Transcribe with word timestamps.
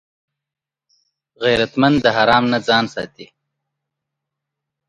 غیرتمند 1.43 1.97
د 2.03 2.07
حرام 2.17 2.43
نه 2.53 2.59
ځان 2.67 2.85
ساتي 2.93 3.25